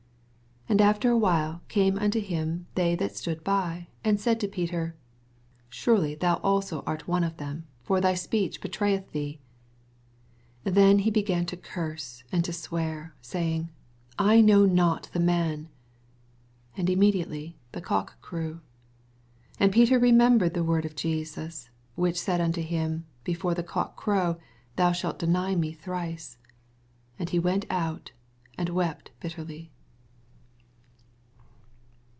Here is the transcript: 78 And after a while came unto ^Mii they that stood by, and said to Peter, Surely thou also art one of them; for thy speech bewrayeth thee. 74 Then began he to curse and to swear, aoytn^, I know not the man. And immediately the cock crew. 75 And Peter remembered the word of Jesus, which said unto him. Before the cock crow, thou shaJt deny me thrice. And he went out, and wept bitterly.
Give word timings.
78 0.67 0.83
And 0.87 0.95
after 0.95 1.09
a 1.11 1.17
while 1.17 1.61
came 1.67 1.97
unto 1.99 2.21
^Mii 2.21 2.63
they 2.75 2.95
that 2.95 3.13
stood 3.17 3.43
by, 3.43 3.89
and 4.05 4.17
said 4.17 4.39
to 4.39 4.47
Peter, 4.47 4.95
Surely 5.67 6.15
thou 6.15 6.35
also 6.35 6.81
art 6.87 7.09
one 7.09 7.25
of 7.25 7.35
them; 7.35 7.65
for 7.83 7.99
thy 7.99 8.13
speech 8.13 8.61
bewrayeth 8.61 9.11
thee. 9.11 9.41
74 10.63 10.71
Then 10.71 11.11
began 11.11 11.39
he 11.41 11.45
to 11.47 11.57
curse 11.57 12.23
and 12.31 12.45
to 12.45 12.53
swear, 12.53 13.13
aoytn^, 13.21 13.67
I 14.17 14.39
know 14.39 14.65
not 14.65 15.09
the 15.11 15.19
man. 15.19 15.67
And 16.77 16.89
immediately 16.89 17.57
the 17.73 17.81
cock 17.81 18.21
crew. 18.21 18.61
75 19.59 19.59
And 19.59 19.73
Peter 19.73 19.99
remembered 19.99 20.53
the 20.53 20.63
word 20.63 20.85
of 20.85 20.95
Jesus, 20.95 21.69
which 21.95 22.17
said 22.21 22.39
unto 22.39 22.61
him. 22.61 23.05
Before 23.25 23.53
the 23.53 23.61
cock 23.63 23.97
crow, 23.97 24.37
thou 24.77 24.91
shaJt 24.93 25.17
deny 25.17 25.53
me 25.53 25.73
thrice. 25.73 26.37
And 27.19 27.29
he 27.29 27.39
went 27.39 27.65
out, 27.69 28.13
and 28.57 28.69
wept 28.69 29.11
bitterly. 29.19 29.69